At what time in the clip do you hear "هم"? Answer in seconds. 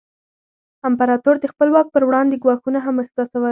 2.85-2.95